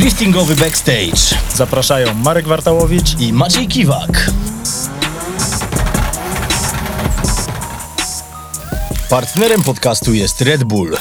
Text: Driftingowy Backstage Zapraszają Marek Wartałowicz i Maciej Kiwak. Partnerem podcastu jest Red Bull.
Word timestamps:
Driftingowy 0.00 0.56
Backstage 0.56 1.38
Zapraszają 1.54 2.14
Marek 2.14 2.48
Wartałowicz 2.48 3.20
i 3.20 3.32
Maciej 3.32 3.68
Kiwak. 3.68 4.30
Partnerem 9.10 9.62
podcastu 9.62 10.14
jest 10.14 10.40
Red 10.40 10.64
Bull. 10.64 10.96